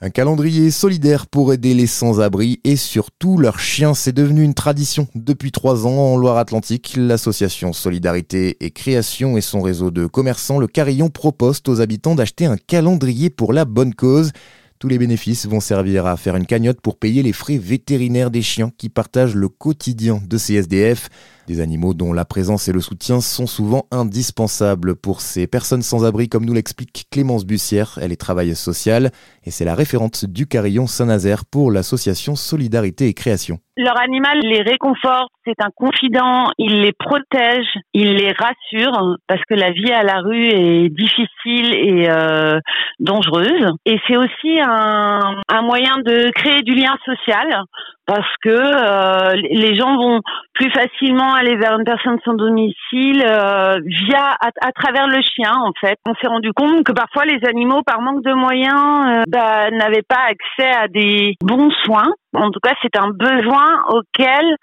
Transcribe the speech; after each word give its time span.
Un 0.00 0.10
calendrier 0.10 0.70
solidaire 0.70 1.26
pour 1.26 1.52
aider 1.52 1.74
les 1.74 1.88
sans-abri 1.88 2.60
et 2.62 2.76
surtout 2.76 3.36
leurs 3.36 3.58
chiens. 3.58 3.94
C'est 3.94 4.12
devenu 4.12 4.44
une 4.44 4.54
tradition 4.54 5.08
depuis 5.16 5.50
trois 5.50 5.88
ans 5.88 6.12
en 6.12 6.16
Loire-Atlantique. 6.16 6.94
L'association 6.96 7.72
Solidarité 7.72 8.56
et 8.60 8.70
Création 8.70 9.36
et 9.36 9.40
son 9.40 9.60
réseau 9.60 9.90
de 9.90 10.06
commerçants, 10.06 10.60
le 10.60 10.68
Carillon, 10.68 11.10
proposent 11.10 11.62
aux 11.66 11.80
habitants 11.80 12.14
d'acheter 12.14 12.46
un 12.46 12.56
calendrier 12.56 13.28
pour 13.28 13.52
la 13.52 13.64
bonne 13.64 13.92
cause. 13.92 14.30
Tous 14.78 14.86
les 14.86 14.98
bénéfices 14.98 15.46
vont 15.48 15.58
servir 15.58 16.06
à 16.06 16.16
faire 16.16 16.36
une 16.36 16.46
cagnotte 16.46 16.80
pour 16.80 16.96
payer 16.96 17.24
les 17.24 17.32
frais 17.32 17.58
vétérinaires 17.58 18.30
des 18.30 18.42
chiens 18.42 18.70
qui 18.78 18.90
partagent 18.90 19.34
le 19.34 19.48
quotidien 19.48 20.22
de 20.24 20.38
ces 20.38 20.54
SDF. 20.54 21.08
Des 21.48 21.62
animaux 21.62 21.94
dont 21.94 22.12
la 22.12 22.26
présence 22.26 22.68
et 22.68 22.74
le 22.74 22.82
soutien 22.82 23.22
sont 23.22 23.46
souvent 23.46 23.86
indispensables 23.90 24.94
pour 24.94 25.22
ces 25.22 25.46
personnes 25.46 25.80
sans 25.80 26.04
abri, 26.04 26.28
comme 26.28 26.44
nous 26.44 26.52
l'explique 26.52 27.06
Clémence 27.10 27.46
Bussière. 27.46 27.98
Elle 28.02 28.12
est 28.12 28.20
travailleuse 28.20 28.58
sociale 28.58 29.12
et 29.44 29.50
c'est 29.50 29.64
la 29.64 29.74
référente 29.74 30.26
du 30.26 30.46
Carillon 30.46 30.86
Saint-Nazaire 30.86 31.44
pour 31.50 31.72
l'association 31.72 32.36
Solidarité 32.36 33.08
et 33.08 33.14
Création. 33.14 33.60
Leur 33.78 33.98
animal 34.00 34.40
les 34.42 34.60
réconforte, 34.62 35.30
c'est 35.46 35.62
un 35.62 35.70
confident, 35.74 36.50
il 36.58 36.82
les 36.82 36.92
protège, 36.92 37.68
il 37.94 38.16
les 38.16 38.32
rassure 38.32 39.16
parce 39.28 39.40
que 39.48 39.54
la 39.54 39.70
vie 39.70 39.92
à 39.92 40.02
la 40.02 40.18
rue 40.18 40.48
est 40.48 40.88
difficile 40.88 41.74
et 41.74 42.10
euh, 42.10 42.58
dangereuse. 42.98 43.70
Et 43.86 44.00
c'est 44.08 44.16
aussi 44.16 44.58
un, 44.60 45.62
moyen 45.62 45.98
de 46.04 46.28
créer 46.32 46.62
du 46.62 46.74
lien 46.74 46.96
social 47.04 47.62
parce 48.04 48.28
que 48.42 48.50
euh, 48.50 49.40
les 49.48 49.76
gens 49.76 49.96
vont 49.96 50.22
plus 50.54 50.72
facilement 50.72 51.34
aller 51.38 51.56
vers 51.56 51.78
une 51.78 51.84
personne 51.84 52.18
sans 52.24 52.34
domicile 52.34 53.24
euh, 53.24 53.78
via 53.84 54.36
à, 54.40 54.72
travers 54.72 55.06
le 55.06 55.20
chien 55.22 55.52
en 55.54 55.72
fait. 55.80 55.96
On 56.06 56.14
s'est 56.14 56.26
rendu 56.26 56.52
compte 56.52 56.84
que 56.84 56.92
parfois 56.92 57.24
les 57.24 57.44
animaux 57.46 57.82
par 57.82 58.00
manque 58.00 58.22
de 58.22 58.32
moyens 58.32 59.18
euh, 59.18 59.22
bah, 59.28 59.70
n'avaient 59.70 60.06
pas 60.06 60.28
accès 60.28 60.70
à 60.70 60.88
des 60.88 61.36
bons 61.42 61.70
soins. 61.84 62.12
En 62.34 62.50
tout 62.50 62.60
cas, 62.60 62.74
c'est 62.82 62.96
un 62.96 63.08
besoin 63.08 63.84
auquel 63.88 64.56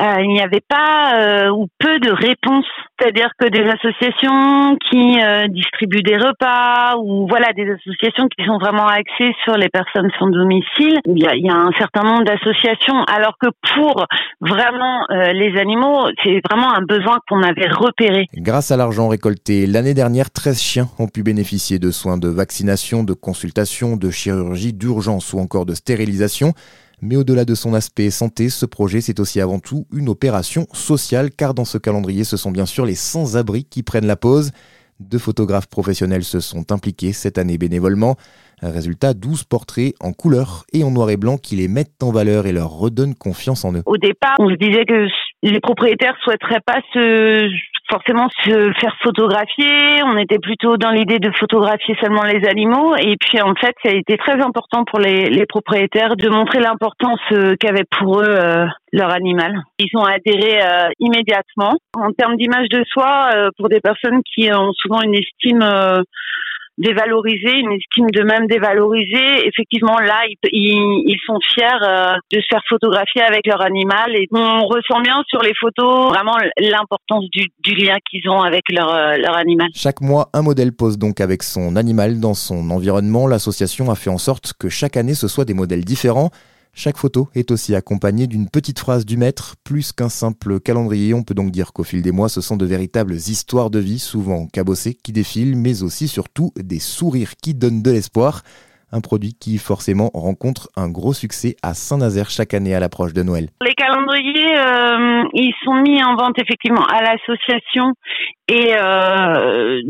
euh, 0.00 0.22
il 0.22 0.28
n'y 0.30 0.40
avait 0.40 0.64
pas 0.66 1.14
euh, 1.18 1.50
ou 1.50 1.68
peu 1.78 2.00
de 2.00 2.10
réponses. 2.10 2.66
C'est-à-dire 2.98 3.30
que 3.38 3.48
des 3.48 3.62
associations 3.62 4.76
qui 4.90 5.20
euh, 5.20 5.46
distribuent 5.48 6.02
des 6.02 6.16
repas 6.16 6.96
ou 6.98 7.26
voilà 7.28 7.52
des 7.52 7.70
associations 7.70 8.26
qui 8.28 8.44
sont 8.44 8.58
vraiment 8.58 8.86
axées 8.86 9.32
sur 9.44 9.56
les 9.56 9.68
personnes 9.68 10.10
sans 10.18 10.28
domicile. 10.28 10.98
Il 11.06 11.22
y 11.22 11.26
a, 11.26 11.36
il 11.36 11.44
y 11.44 11.50
a 11.50 11.54
un 11.54 11.70
certain 11.78 12.02
nombre 12.02 12.24
d'associations, 12.24 13.04
alors 13.04 13.36
que 13.40 13.48
pour 13.74 14.06
vraiment 14.40 15.06
les 15.10 15.58
animaux, 15.58 16.06
c'est 16.22 16.40
vraiment 16.50 16.74
un 16.74 16.82
besoin 16.82 17.18
qu'on 17.28 17.42
avait 17.42 17.68
repéré. 17.68 18.26
Grâce 18.34 18.70
à 18.70 18.76
l'argent 18.76 19.08
récolté 19.08 19.66
l'année 19.66 19.94
dernière, 19.94 20.30
13 20.30 20.60
chiens 20.60 20.86
ont 20.98 21.08
pu 21.08 21.22
bénéficier 21.22 21.78
de 21.78 21.90
soins 21.90 22.18
de 22.18 22.28
vaccination, 22.28 23.04
de 23.04 23.12
consultation, 23.12 23.96
de 23.96 24.10
chirurgie, 24.10 24.72
d'urgence 24.72 25.32
ou 25.32 25.38
encore 25.38 25.66
de 25.66 25.74
stérilisation. 25.74 26.52
Mais 27.04 27.16
au-delà 27.16 27.44
de 27.44 27.54
son 27.54 27.74
aspect 27.74 28.08
santé, 28.08 28.48
ce 28.48 28.64
projet, 28.64 29.02
c'est 29.02 29.20
aussi 29.20 29.38
avant 29.38 29.58
tout 29.58 29.84
une 29.94 30.08
opération 30.08 30.66
sociale, 30.72 31.30
car 31.30 31.52
dans 31.52 31.66
ce 31.66 31.76
calendrier, 31.76 32.24
ce 32.24 32.38
sont 32.38 32.50
bien 32.50 32.64
sûr 32.64 32.86
les 32.86 32.94
sans-abri 32.94 33.64
qui 33.64 33.82
prennent 33.82 34.06
la 34.06 34.16
pause. 34.16 34.52
Deux 35.00 35.18
photographes 35.18 35.66
professionnels 35.66 36.24
se 36.24 36.40
sont 36.40 36.72
impliqués 36.72 37.12
cette 37.12 37.36
année 37.36 37.58
bénévolement. 37.58 38.16
Résultat, 38.62 39.12
12 39.12 39.44
portraits 39.44 39.92
en 40.00 40.14
couleur 40.14 40.64
et 40.72 40.82
en 40.82 40.90
noir 40.90 41.10
et 41.10 41.18
blanc 41.18 41.36
qui 41.36 41.56
les 41.56 41.68
mettent 41.68 42.02
en 42.02 42.10
valeur 42.10 42.46
et 42.46 42.52
leur 42.52 42.70
redonnent 42.70 43.14
confiance 43.14 43.66
en 43.66 43.74
eux. 43.74 43.82
Au 43.84 43.98
départ, 43.98 44.36
on 44.38 44.48
se 44.48 44.54
disait 44.54 44.86
que 44.86 45.06
les 45.42 45.60
propriétaires 45.60 46.16
souhaiteraient 46.24 46.62
pas 46.64 46.80
se 46.94 47.50
forcément 47.94 48.28
se 48.44 48.72
faire 48.80 48.96
photographier. 49.02 50.02
On 50.04 50.16
était 50.18 50.40
plutôt 50.40 50.76
dans 50.76 50.90
l'idée 50.90 51.20
de 51.20 51.30
photographier 51.38 51.94
seulement 52.00 52.24
les 52.24 52.44
animaux. 52.48 52.96
Et 52.96 53.16
puis 53.20 53.40
en 53.40 53.54
fait, 53.54 53.74
ça 53.84 53.90
a 53.90 53.94
été 53.94 54.16
très 54.16 54.42
important 54.42 54.84
pour 54.84 54.98
les, 54.98 55.30
les 55.30 55.46
propriétaires 55.46 56.16
de 56.16 56.28
montrer 56.28 56.58
l'importance 56.58 57.20
euh, 57.32 57.54
qu'avait 57.60 57.86
pour 57.98 58.20
eux 58.20 58.26
euh, 58.26 58.66
leur 58.92 59.12
animal. 59.12 59.62
Ils 59.78 59.96
ont 59.96 60.04
adhéré 60.04 60.60
euh, 60.60 60.88
immédiatement. 60.98 61.74
En 61.96 62.10
termes 62.12 62.36
d'image 62.36 62.68
de 62.68 62.82
soi, 62.88 63.30
pour 63.56 63.68
des 63.68 63.80
personnes 63.80 64.20
qui 64.24 64.50
ont 64.52 64.72
souvent 64.72 65.00
une 65.02 65.14
estime 65.14 65.62
dévalorisé, 66.78 67.52
une 67.52 67.72
estime 67.72 68.10
de 68.10 68.22
même 68.22 68.46
dévalorisée. 68.46 69.46
Effectivement, 69.46 69.98
là, 69.98 70.22
ils, 70.28 71.04
ils 71.06 71.20
sont 71.26 71.38
fiers 71.40 71.64
euh, 71.82 72.14
de 72.32 72.40
se 72.40 72.46
faire 72.48 72.62
photographier 72.68 73.22
avec 73.22 73.46
leur 73.46 73.62
animal 73.62 74.16
et 74.16 74.26
on 74.32 74.66
ressent 74.66 75.00
bien 75.00 75.22
sur 75.28 75.42
les 75.42 75.52
photos 75.58 76.08
vraiment 76.10 76.36
l'importance 76.58 77.24
du, 77.30 77.46
du, 77.60 77.74
lien 77.74 77.96
qu'ils 78.10 78.28
ont 78.28 78.40
avec 78.40 78.62
leur, 78.70 78.92
euh, 78.92 79.16
leur 79.16 79.36
animal. 79.36 79.68
Chaque 79.74 80.00
mois, 80.00 80.28
un 80.32 80.42
modèle 80.42 80.72
pose 80.72 80.98
donc 80.98 81.20
avec 81.20 81.42
son 81.42 81.76
animal 81.76 82.20
dans 82.20 82.34
son 82.34 82.70
environnement. 82.70 83.26
L'association 83.26 83.90
a 83.90 83.94
fait 83.94 84.10
en 84.10 84.18
sorte 84.18 84.52
que 84.58 84.68
chaque 84.68 84.96
année, 84.96 85.14
ce 85.14 85.28
soit 85.28 85.44
des 85.44 85.54
modèles 85.54 85.84
différents. 85.84 86.30
Chaque 86.76 86.96
photo 86.96 87.28
est 87.36 87.52
aussi 87.52 87.76
accompagnée 87.76 88.26
d'une 88.26 88.50
petite 88.50 88.80
phrase 88.80 89.06
du 89.06 89.16
maître, 89.16 89.54
plus 89.64 89.92
qu'un 89.92 90.08
simple 90.08 90.58
calendrier. 90.58 91.14
On 91.14 91.22
peut 91.22 91.34
donc 91.34 91.52
dire 91.52 91.72
qu'au 91.72 91.84
fil 91.84 92.02
des 92.02 92.10
mois, 92.10 92.28
ce 92.28 92.40
sont 92.40 92.56
de 92.56 92.66
véritables 92.66 93.14
histoires 93.14 93.70
de 93.70 93.78
vie, 93.78 94.00
souvent 94.00 94.48
cabossées, 94.48 94.94
qui 94.94 95.12
défilent, 95.12 95.56
mais 95.56 95.84
aussi 95.84 96.08
surtout 96.08 96.50
des 96.56 96.80
sourires 96.80 97.36
qui 97.40 97.54
donnent 97.54 97.80
de 97.80 97.92
l'espoir. 97.92 98.42
Un 98.90 99.00
produit 99.00 99.34
qui 99.34 99.58
forcément 99.58 100.10
rencontre 100.14 100.68
un 100.76 100.88
gros 100.88 101.12
succès 101.12 101.56
à 101.62 101.74
Saint-Nazaire 101.74 102.28
chaque 102.28 102.54
année 102.54 102.74
à 102.74 102.80
l'approche 102.80 103.12
de 103.12 103.22
Noël. 103.22 103.50
Les 103.64 103.74
calendriers, 103.74 104.56
euh, 104.58 105.22
ils 105.32 105.54
sont 105.64 105.74
mis 105.74 106.02
en 106.02 106.16
vente 106.16 106.38
effectivement 106.40 106.84
à 106.86 107.02
l'association 107.02 107.92
et 108.48 108.74
euh, 108.76 109.80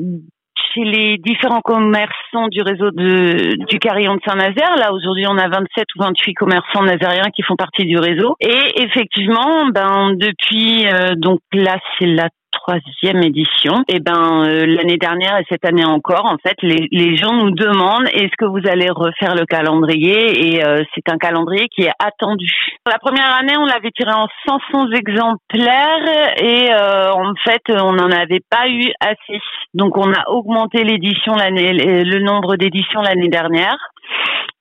chez 0.74 0.84
les 0.84 1.18
différents 1.18 1.60
commerçants 1.60 2.48
du 2.48 2.62
réseau 2.62 2.90
du 2.90 3.78
carillon 3.78 4.14
de 4.16 4.20
Saint-Nazaire. 4.26 4.76
Là, 4.76 4.92
aujourd'hui, 4.92 5.26
on 5.28 5.38
a 5.38 5.48
27 5.48 5.84
ou 5.96 6.02
28 6.02 6.34
commerçants 6.34 6.82
nazériens 6.82 7.30
qui 7.34 7.42
font 7.42 7.56
partie 7.56 7.84
du 7.84 7.98
réseau. 7.98 8.36
Et 8.40 8.82
effectivement, 8.82 9.66
ben, 9.72 10.14
depuis, 10.14 10.86
euh, 10.86 11.14
donc 11.16 11.40
là, 11.52 11.76
c'est 11.98 12.06
la 12.06 12.28
troisième 12.66 13.22
édition. 13.22 13.84
Et 13.88 13.96
eh 13.96 14.00
ben 14.00 14.44
euh, 14.44 14.66
l'année 14.66 14.96
dernière 14.96 15.38
et 15.38 15.44
cette 15.50 15.64
année 15.64 15.84
encore, 15.84 16.24
en 16.24 16.36
fait, 16.38 16.56
les, 16.62 16.88
les 16.90 17.16
gens 17.16 17.34
nous 17.34 17.50
demandent 17.50 18.08
est-ce 18.12 18.34
que 18.38 18.46
vous 18.46 18.66
allez 18.66 18.88
refaire 18.90 19.34
le 19.34 19.44
calendrier? 19.44 20.48
Et 20.48 20.64
euh, 20.64 20.82
c'est 20.94 21.08
un 21.12 21.18
calendrier 21.18 21.68
qui 21.68 21.82
est 21.82 21.92
attendu. 21.98 22.50
La 22.86 22.98
première 22.98 23.34
année, 23.34 23.56
on 23.58 23.66
l'avait 23.66 23.90
tiré 23.90 24.12
en 24.12 24.26
500 24.46 24.92
exemplaires 24.92 26.34
et 26.38 26.72
euh, 26.72 27.12
en 27.12 27.34
fait, 27.44 27.62
on 27.68 27.92
n'en 27.92 28.10
avait 28.10 28.42
pas 28.48 28.68
eu 28.68 28.92
assez. 29.00 29.40
Donc, 29.74 29.96
on 29.96 30.12
a 30.12 30.28
augmenté 30.28 30.84
l'édition 30.84 31.34
l'année, 31.34 31.72
le 31.72 32.18
nombre 32.20 32.56
d'éditions 32.56 33.02
l'année 33.02 33.28
dernière. 33.28 33.76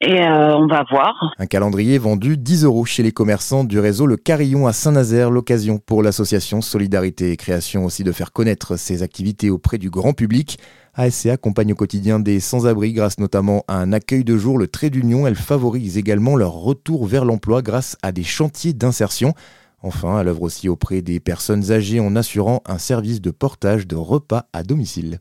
Et 0.05 0.19
euh, 0.19 0.57
on 0.57 0.67
va 0.67 0.83
voir. 0.91 1.33
Un 1.39 1.45
calendrier 1.45 1.97
vendu 1.97 2.35
10 2.35 2.65
euros 2.65 2.83
chez 2.83 3.03
les 3.03 3.13
commerçants 3.13 3.63
du 3.63 3.79
réseau 3.79 4.05
Le 4.05 4.17
Carillon 4.17 4.67
à 4.67 4.73
Saint-Nazaire, 4.73 5.31
l'occasion 5.31 5.77
pour 5.77 6.03
l'association 6.03 6.59
Solidarité 6.59 7.31
et 7.31 7.37
Création 7.37 7.85
aussi 7.85 8.03
de 8.03 8.11
faire 8.11 8.33
connaître 8.33 8.75
ses 8.75 9.01
activités 9.01 9.49
auprès 9.49 9.77
du 9.77 9.89
grand 9.89 10.11
public. 10.11 10.59
ASC 10.95 11.27
accompagne 11.27 11.71
au 11.71 11.77
quotidien 11.77 12.19
des 12.19 12.41
sans-abri 12.41 12.91
grâce 12.91 13.17
notamment 13.17 13.63
à 13.69 13.77
un 13.77 13.93
accueil 13.93 14.25
de 14.25 14.35
jour, 14.35 14.57
le 14.57 14.67
trait 14.67 14.89
d'union. 14.89 15.25
Elle 15.25 15.35
favorise 15.35 15.97
également 15.97 16.35
leur 16.35 16.51
retour 16.51 17.05
vers 17.05 17.23
l'emploi 17.23 17.61
grâce 17.61 17.95
à 18.03 18.11
des 18.11 18.23
chantiers 18.23 18.73
d'insertion. 18.73 19.33
Enfin, 19.81 20.19
elle 20.19 20.27
œuvre 20.27 20.41
aussi 20.41 20.67
auprès 20.67 21.01
des 21.01 21.21
personnes 21.21 21.71
âgées 21.71 22.01
en 22.01 22.17
assurant 22.17 22.61
un 22.65 22.77
service 22.77 23.21
de 23.21 23.31
portage 23.31 23.87
de 23.87 23.95
repas 23.95 24.47
à 24.51 24.63
domicile. 24.63 25.19